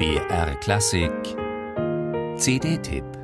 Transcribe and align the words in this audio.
BR 0.00 0.54
Klassik. 0.62 1.36
CD-Tipp 2.38 3.19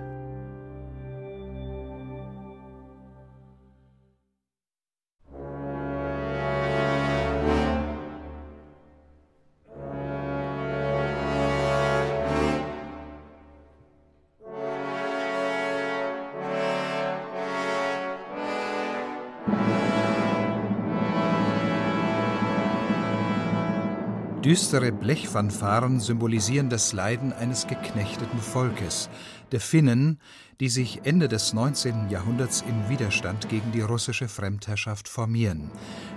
Düstere 24.46 24.92
Blechfanfaren 24.92 25.98
symbolisieren 25.98 26.70
das 26.70 26.92
Leiden 26.92 27.32
eines 27.32 27.66
geknechteten 27.66 28.38
Volkes, 28.38 29.10
der 29.50 29.58
Finnen, 29.58 30.20
die 30.60 30.68
sich 30.68 31.00
Ende 31.02 31.26
des 31.26 31.52
19. 31.52 32.10
Jahrhunderts 32.10 32.60
im 32.60 32.88
Widerstand 32.88 33.48
gegen 33.48 33.72
die 33.72 33.80
russische 33.80 34.28
Fremdherrschaft 34.28 35.08
formieren. 35.08 35.72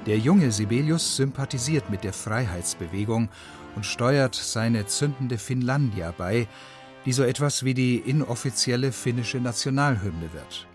Der 0.06 0.20
junge 0.20 0.52
Sibelius 0.52 1.16
sympathisiert 1.16 1.90
mit 1.90 2.04
der 2.04 2.14
Freiheitsbewegung 2.14 3.30
und 3.76 3.88
steuert 3.88 4.36
seine 4.36 4.86
zündende 4.86 5.40
Finnlandia 5.40 6.14
bei, 6.16 6.48
die 7.08 7.14
so 7.14 7.24
etwas 7.24 7.66
wie 7.66 7.74
die 7.74 7.96
inoffizielle 7.96 8.92
finnische 8.92 9.40
Nationalhymne 9.40 10.32
wird. 10.34 10.68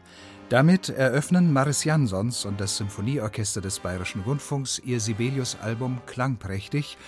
Damit 0.49 0.89
eröffnen 0.89 1.53
Maris 1.53 1.85
Jansons 1.85 2.47
und 2.47 2.61
das 2.61 2.77
Symphonieorchester 2.79 3.61
des 3.61 3.79
Bayerischen 3.79 4.23
Rundfunks 4.23 4.83
ihr 4.85 4.99
Sibelius-Album 4.99 6.01
klangprächtig 6.07 6.99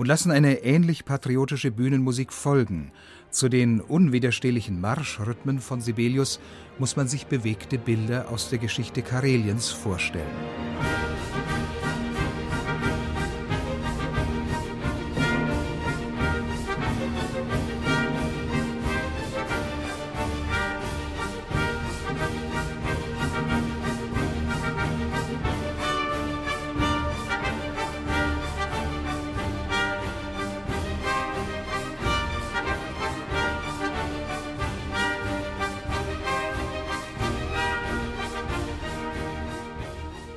und 0.00 0.06
lassen 0.06 0.30
eine 0.30 0.62
ähnlich 0.62 1.04
patriotische 1.04 1.70
Bühnenmusik 1.70 2.32
folgen. 2.32 2.90
Zu 3.30 3.50
den 3.50 3.82
unwiderstehlichen 3.82 4.80
Marschrhythmen 4.80 5.58
von 5.58 5.82
Sibelius 5.82 6.40
muss 6.78 6.96
man 6.96 7.06
sich 7.06 7.26
bewegte 7.26 7.76
Bilder 7.76 8.30
aus 8.30 8.48
der 8.48 8.58
Geschichte 8.58 9.02
Kareliens 9.02 9.68
vorstellen. 9.68 10.24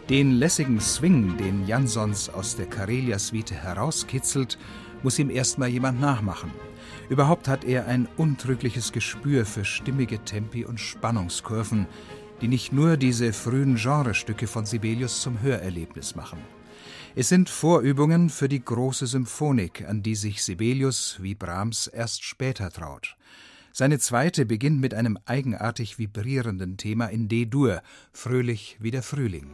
Den 0.09 0.33
lässigen 0.33 0.81
Swing, 0.81 1.37
den 1.37 1.65
Jansons 1.65 2.27
aus 2.27 2.57
der 2.57 2.65
Karelia-Suite 2.65 3.53
herauskitzelt, 3.53 4.57
muss 5.01 5.17
ihm 5.17 5.29
erstmal 5.29 5.69
jemand 5.69 6.01
nachmachen. 6.01 6.51
Überhaupt 7.07 7.47
hat 7.47 7.63
er 7.63 7.87
ein 7.87 8.09
untrügliches 8.17 8.91
Gespür 8.91 9.45
für 9.45 9.63
stimmige 9.63 10.19
Tempi 10.19 10.65
und 10.65 10.81
Spannungskurven, 10.81 11.87
die 12.41 12.49
nicht 12.49 12.73
nur 12.73 12.97
diese 12.97 13.31
frühen 13.31 13.75
Genrestücke 13.75 14.45
von 14.45 14.65
Sibelius 14.65 15.21
zum 15.21 15.41
Hörerlebnis 15.41 16.15
machen. 16.15 16.39
Es 17.15 17.29
sind 17.29 17.49
Vorübungen 17.49 18.29
für 18.29 18.49
die 18.49 18.63
große 18.63 19.07
Symphonik, 19.07 19.87
an 19.87 20.03
die 20.03 20.15
sich 20.15 20.43
Sibelius 20.43 21.17
wie 21.21 21.35
Brahms 21.35 21.87
erst 21.87 22.25
später 22.25 22.71
traut. 22.71 23.15
Seine 23.71 23.99
zweite 23.99 24.45
beginnt 24.45 24.81
mit 24.81 24.93
einem 24.93 25.17
eigenartig 25.25 25.97
vibrierenden 25.97 26.75
Thema 26.75 27.07
in 27.07 27.29
D-Dur, 27.29 27.81
fröhlich 28.11 28.77
wie 28.81 28.91
der 28.91 29.01
Frühling. 29.01 29.47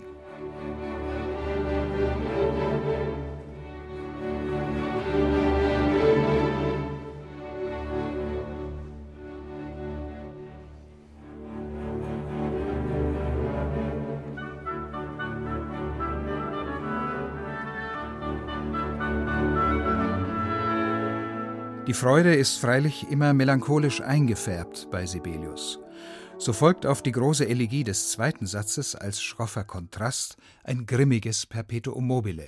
Die 21.90 21.96
Freude 21.96 22.36
ist 22.36 22.60
freilich 22.60 23.10
immer 23.10 23.34
melancholisch 23.34 24.00
eingefärbt 24.00 24.92
bei 24.92 25.08
Sibelius. 25.08 25.80
So 26.38 26.54
folgt 26.54 26.86
auf 26.86 27.02
die 27.02 27.12
große 27.12 27.50
Elegie 27.50 27.84
des 27.84 28.12
zweiten 28.12 28.46
Satzes 28.46 28.94
als 28.94 29.24
schroffer 29.24 29.64
Kontrast 29.64 30.38
ein 30.64 30.86
grimmiges 30.86 31.48
Perpetuum 31.48 32.06
mobile. 32.06 32.46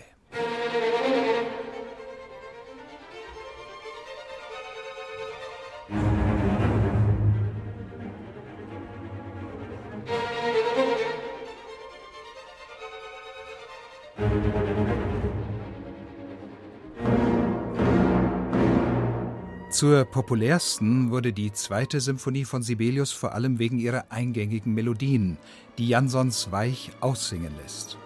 Zur 19.81 20.05
populärsten 20.05 21.09
wurde 21.09 21.33
die 21.33 21.51
zweite 21.53 22.01
Symphonie 22.01 22.45
von 22.45 22.61
Sibelius 22.61 23.13
vor 23.13 23.33
allem 23.33 23.57
wegen 23.57 23.79
ihrer 23.79 24.05
eingängigen 24.11 24.75
Melodien, 24.75 25.39
die 25.79 25.87
Jansons 25.87 26.51
weich 26.51 26.91
aussingen 26.99 27.51
lässt. 27.59 27.97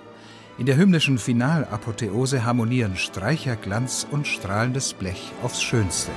In 0.57 0.67
der 0.67 0.77
hymnischen 0.77 1.17
Finalapotheose 1.17 2.45
harmonieren 2.45 2.95
Streicherglanz 2.95 4.07
und 4.09 4.25
strahlendes 4.25 4.93
Blech 4.93 5.33
aufs 5.43 5.61
Schönste. 5.61 6.11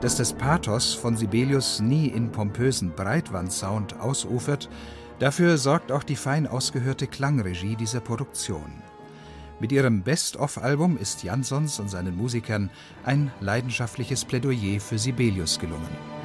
Dass 0.00 0.14
das 0.14 0.32
Pathos 0.32 0.94
von 0.94 1.16
Sibelius 1.16 1.80
nie 1.80 2.06
in 2.06 2.30
pompösen 2.30 2.92
Breitwandsound 2.92 3.98
ausufert, 3.98 4.68
dafür 5.18 5.58
sorgt 5.58 5.90
auch 5.90 6.04
die 6.04 6.14
fein 6.14 6.46
ausgehörte 6.46 7.08
Klangregie 7.08 7.74
dieser 7.74 7.98
Produktion. 7.98 8.82
Mit 9.58 9.72
ihrem 9.72 10.02
Best-of-Album 10.02 10.98
ist 10.98 11.24
Jansons 11.24 11.80
und 11.80 11.90
seinen 11.90 12.16
Musikern 12.16 12.70
ein 13.04 13.32
leidenschaftliches 13.40 14.24
Plädoyer 14.24 14.78
für 14.78 15.00
Sibelius 15.00 15.58
gelungen. 15.58 16.17